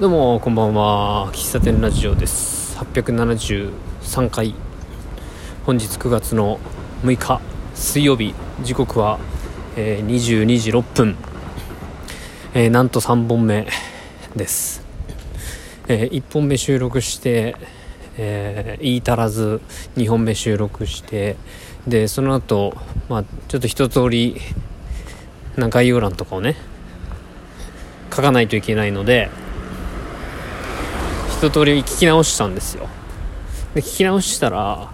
[0.00, 1.30] どうもこんばんは。
[1.32, 2.76] 喫茶店ラジオです。
[2.78, 4.52] 873回。
[5.64, 6.58] 本日9月の
[7.04, 7.40] 6日
[7.76, 8.34] 水曜日。
[8.64, 9.20] 時刻は、
[9.76, 11.16] えー、22時6分、
[12.54, 13.68] えー、なんと3本目
[14.34, 14.84] です、
[15.86, 17.54] えー、1本目収録して、
[18.16, 19.60] えー、言い足らず
[19.94, 21.36] 2本目収録して
[21.86, 22.76] でその後、
[23.08, 24.40] まあちょっと一通り
[25.54, 26.56] な概要欄とかをね
[28.12, 29.30] 書かないといけないので
[31.44, 32.88] 一通り聞き直したんですよ。
[33.74, 34.90] で聞き直したら、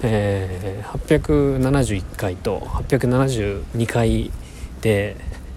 [0.00, 4.30] えー、871回と872回
[4.80, 5.16] で、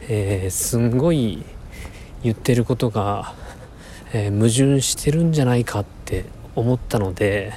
[0.10, 1.46] えー、すんごい
[2.24, 3.36] 言ってることが、
[4.12, 6.26] えー、矛盾してるんじゃないかって
[6.56, 7.54] 思ったので、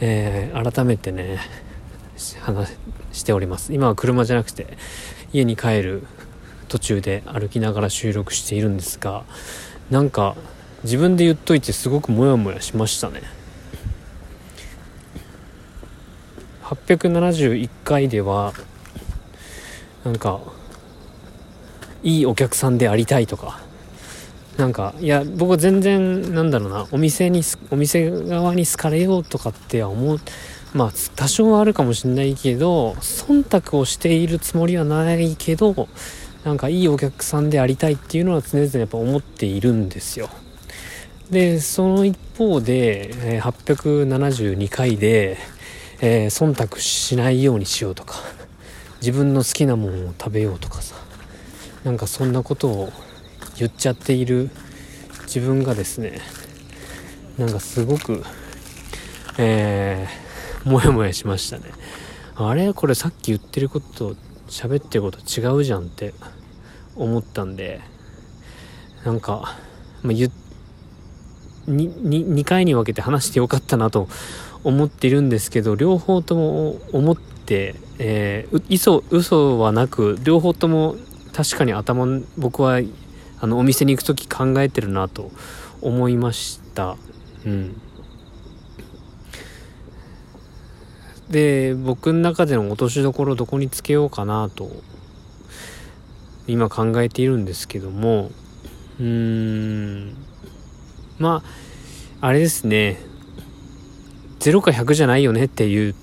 [0.00, 1.38] えー、改めてね
[2.40, 2.76] 話
[3.12, 3.72] しております。
[3.72, 4.66] 今は車じゃなくて
[5.32, 6.02] 家に帰る
[6.66, 9.22] 途中で歩きながら収録しているんですが
[9.92, 10.34] なんか
[10.84, 13.22] 自分で言っといてすごくモヤモヤしましたね。
[16.62, 18.52] 871回では
[20.04, 20.40] なんか
[22.02, 23.60] いいお客さんでありたいとか
[24.56, 30.18] なんかいや僕は全然なんだろうなお店にお店側に好かれようとかって思う
[30.74, 35.88] まあ多少はあるかもしれないけど忖度をしているつもりはないけど
[36.44, 40.28] なんかいいお客さんでありたいっていうのは常々やっぱ思っているんですよ。
[41.32, 45.38] でその一方で、え、872回で、
[46.02, 48.16] えー、忖度しないようにしようとか
[49.00, 50.94] 自分の好きなものを食べようとかさ
[51.84, 52.92] なんかそんなことを
[53.56, 54.50] 言っちゃっている
[55.22, 56.20] 自分がですね
[57.38, 58.22] なんかすごく
[59.38, 61.64] えー、もやもやしましたね。
[62.36, 62.74] あれ？
[62.74, 64.16] これさっき言ってること
[64.48, 66.12] 喋ってること違うじゃんって
[66.94, 67.80] 思ったんで
[69.06, 69.56] なんか、
[70.02, 70.28] まあ、言
[71.68, 74.08] 2, 2回に分けて話してよかったなと
[74.64, 80.96] 思ってるんですけど両方とも思って、えー、嘘嘘はなく両方とも
[81.32, 82.80] 確かに頭僕は
[83.40, 85.30] あのお店に行く時考えてるなと
[85.80, 86.96] 思いました。
[87.44, 87.80] うん。
[91.28, 94.70] で僕の中での落としどころどこにつけようかなと
[96.46, 98.30] 今考えているんですけども
[99.00, 100.31] うーん。
[101.18, 101.42] ま
[102.20, 102.98] ああれですね。
[104.40, 105.94] 0か100じゃないよねっていう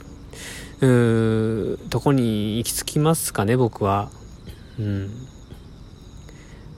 [0.81, 4.09] うんとこに行き着きますかね僕は。
[4.79, 5.09] うん。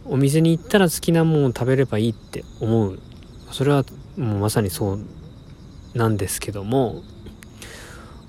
[0.05, 2.99] お店に行ったら好きなものを食べればいいって思う。
[3.51, 3.85] それは
[4.17, 4.99] もうまさにそう
[5.93, 7.03] なんですけども。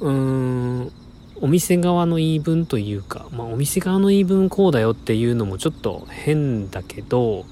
[0.01, 0.93] うーん
[1.41, 7.47] お店側の言い分というか、まあ、お店側の言い分こうだよっていうのもちょっと変だけど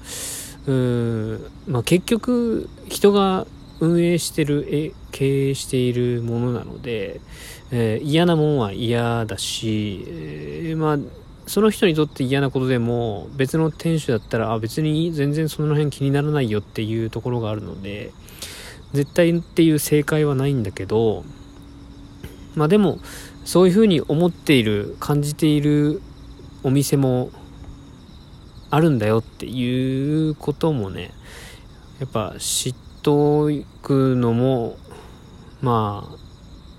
[0.67, 3.47] うーん、まあ、結局人が
[3.79, 7.19] 運営してる経営しているものなので、
[7.71, 10.97] えー、嫌なもんは嫌だし、えー、まあ
[11.47, 18.11] その人にとって嫌なことでも別の店主だったらあ別に全然その辺気にならないよっていうところがあるので
[18.93, 21.23] 絶対っていう正解はないんだけど
[22.55, 22.99] まあでも
[23.43, 26.01] そういうふうに思っている感じている
[26.63, 27.31] お店も
[28.71, 31.11] あるんだよっていうこともね
[31.99, 33.49] やっぱ知ってお
[33.81, 34.77] くのも
[35.61, 36.09] ま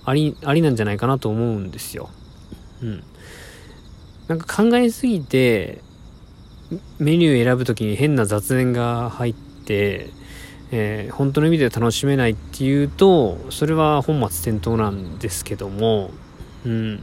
[0.05, 2.11] あありありなんじゃないかなと思うんですよ。
[2.83, 3.05] うん。
[4.29, 5.81] なんか考えすぎて
[6.99, 10.11] メニュー選ぶ時に変な雑念が入って
[10.75, 16.11] えー、本当の意味で楽しめないっていうとそれは本末転倒なんですけども、
[16.65, 16.95] うん、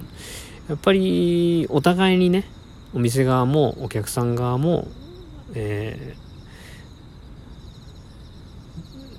[0.68, 2.46] やっぱりお互いにね
[2.94, 4.88] お店側もお客さん側も、
[5.54, 6.16] え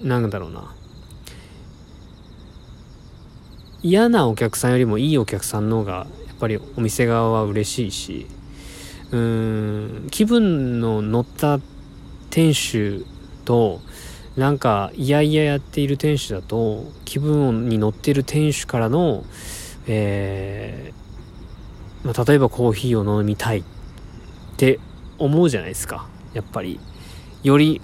[0.01, 0.75] ー、なんだろうな。
[3.83, 8.27] 嫌なお客さんよりもいいお客さんの方がやっぱりお店側は嬉しいし
[9.11, 11.61] うん気分の乗った
[12.29, 13.07] 店主
[13.45, 13.81] と
[14.37, 19.25] なんかいやいややっている店主だと気分に乗っている店主からの、
[19.87, 21.10] えー、
[22.05, 23.63] まあ、例えばコーヒーを飲みたいっ
[24.57, 24.81] て
[25.19, 26.81] 思うじゃないですかやっぱり
[27.43, 27.81] より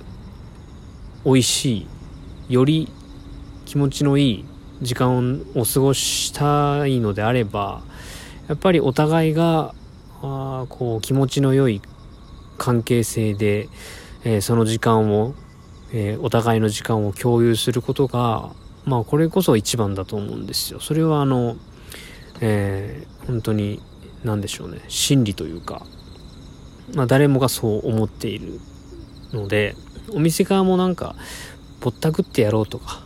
[1.25, 1.87] 美味し
[2.49, 2.89] いより
[3.65, 4.45] 気持ちのいい
[4.83, 7.83] 時間を過ごしたいのであれば
[8.49, 9.75] やっぱりお互いが
[10.23, 11.83] あこう気持ちの良い
[12.59, 13.69] 関係性で、
[14.25, 15.35] えー、その時間を
[15.93, 18.51] えー、お互いの時間を共有することが、
[18.85, 20.81] まあこれこそ一番だと思うんですよ。
[20.81, 21.57] それはあの、
[22.41, 23.81] えー、本当に
[24.25, 25.87] 何でしょうね、真理というか、
[26.95, 28.61] まあ誰もがそう思っている
[29.33, 29.77] ので、
[30.13, 31.17] お店側もなんか
[31.81, 33.03] ぼったくってやろうとか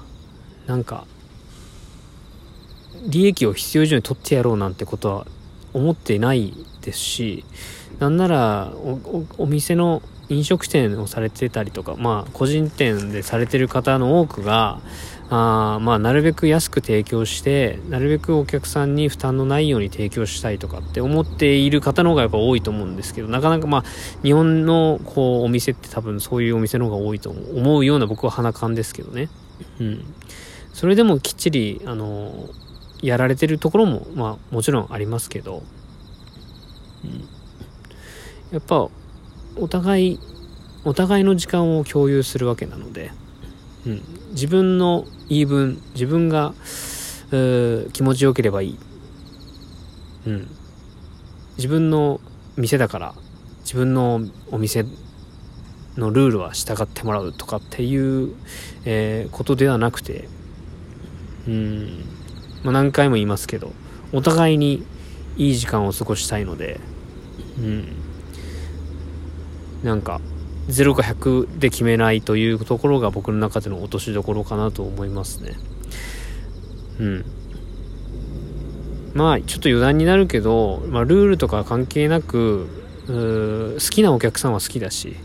[0.66, 1.06] なんか
[3.06, 5.26] 利益を必要以上に取ってやろうなんてことは
[5.72, 6.52] 思ってない
[6.82, 7.44] ですし
[7.98, 8.72] なんなら
[9.38, 14.80] お店の飲食店をされてたりとか、まあ、個人店でされてる方の多くが、
[15.28, 23.84] あまあ、なるべく安く提供して、なるべくお客さんに負担のないように提供したいとかって思っている方の方がやっぱ多いと思うんですけど、なかなかまあ、
[24.22, 29.28] 日本のこう、お店って多分そういうお店の方が多いと思うような僕は鼻感ですけどね。
[29.80, 30.04] うん。
[30.72, 32.48] それでもきっちり、あの、
[33.02, 35.62] やられてるところも、まあ、もちろんありますけど、
[37.04, 37.28] うん。
[38.52, 38.88] やっぱ、
[39.56, 40.20] お互い
[40.84, 43.10] お互いの時間を共有するわけなので、
[43.86, 46.54] うん、自分の言い分自分が
[47.92, 48.78] 気持ちよければいい、
[50.26, 50.48] うん、
[51.56, 52.20] 自分の
[52.56, 53.14] 店だから
[53.60, 54.84] 自分のお店
[55.96, 58.34] のルールは従ってもらうとかっていう、
[58.84, 60.28] えー、ことではなくて
[61.46, 62.04] うん、
[62.62, 63.72] まあ、何回も言いますけど
[64.12, 64.84] お互いに
[65.36, 66.80] いい時間を過ごしたいので
[67.58, 67.99] うん。
[69.82, 70.20] なんか
[70.68, 75.56] 0か100で決めないというところが僕の中での落としどころかなと思いますね。
[77.00, 77.24] うん。
[79.14, 82.68] まあちょっと余談になるけど、まあ、ルールとか関係なく
[83.06, 85.16] 好きなお客さんは好きだし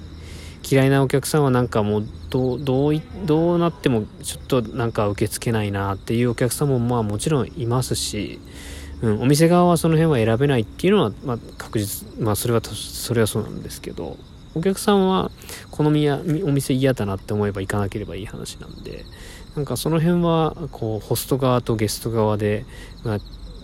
[0.67, 8.39] 嫌いなお客さんはなんかもうどうどうどうなってもちょっとなんか受け付けないなっていうお客さんもまあもちろんいますし、
[9.01, 14.17] うん、お店側はその辺は選べないっていうのは、まあ、確実まあそれはそれはそうなんですけど。
[14.55, 15.31] お客さんは
[15.69, 19.05] このお店嫌だなって思えば行かなければいい話なんで
[19.55, 22.65] なんかその辺はこうホスト側とゲスト側で、
[23.03, 23.17] まあ、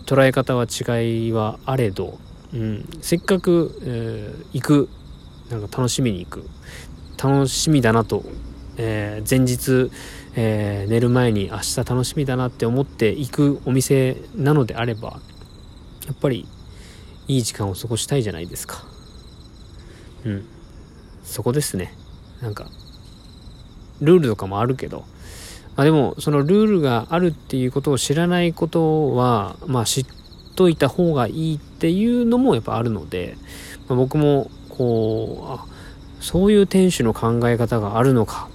[0.04, 2.18] 捉え方は違いはあれど、
[2.54, 4.88] うん、せっかく、えー、行く
[5.50, 6.44] なんか楽しみに行く
[7.22, 8.24] 楽しみだなと、
[8.76, 9.90] えー、前日、
[10.34, 15.20] えー、寝る前に明日楽しみだなって思って行くお店なのであれば
[16.06, 16.46] やっぱり
[17.28, 18.84] いい時間を過ごしたいじゃないですか。
[20.24, 20.61] うん。
[21.22, 21.94] そこですね。
[22.40, 22.66] なんか、
[24.00, 25.04] ルールとかもあるけど、
[25.76, 30.06] まあ、でも、そのルールがあるっていうことを知らないことは、まあ知っ
[30.56, 33.36] といた方がいいっていうのもやっぱあるので、
[33.88, 35.66] まあ、僕も、こう、あ、
[36.20, 38.48] そういう店主の考え方があるのか。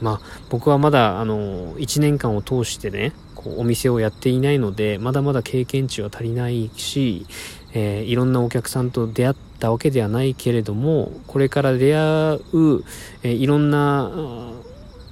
[0.00, 7.26] まあ僕はまだあの1年間を通してね、こうお店をやっていないので、まだまだ経験値は足りないし、
[7.72, 12.84] えー、いろんなお客さんと出会ったわけではないけれどもこれから出会う、
[13.22, 14.10] え、いろんな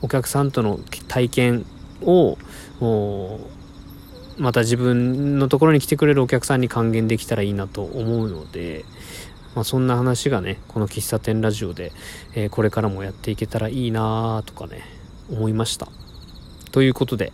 [0.00, 1.66] お客さんとの体験
[2.02, 2.36] を
[4.38, 8.84] また自分のところに来てくれるお客さんに還元できたらいいなと思うので、
[9.54, 11.92] まあ、そんな話がねこの喫茶店ラジオで、
[12.34, 14.82] え、これからもやっていけたらいいなとかね
[15.30, 15.88] 思いました。
[16.72, 17.32] ということで、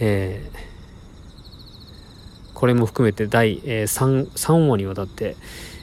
[0.00, 0.72] えー
[2.62, 5.34] これも含めて第、え 3, 3話にわたって、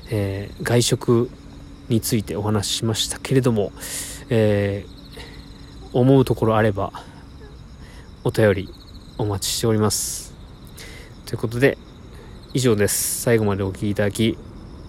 [0.10, 1.30] えー、外食
[1.88, 3.72] についてお話ししましたけれども、
[4.30, 6.92] えー、思うところあれば
[8.24, 8.70] お便り
[9.18, 10.34] お待ちしております。
[11.26, 11.78] ということで
[12.54, 13.22] 以上です。
[13.22, 14.38] 最後までお聴きいただき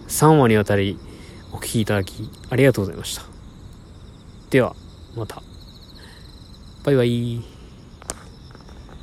[0.08, 0.98] 3話にわたり
[1.52, 3.22] お聴きいただきありがとうございました。
[4.50, 4.74] では
[5.16, 5.42] また。
[6.84, 7.59] バイバイ。